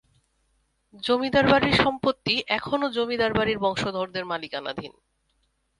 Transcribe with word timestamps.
জমিদার 1.03 1.45
বাড়ির 1.47 1.75
সম্পত্তি 1.75 2.33
এখনো 2.49 2.85
জমিদার 2.89 3.31
বাড়ির 3.33 3.57
বংশধরদের 3.59 4.23
মালিকানাধীন। 4.25 4.93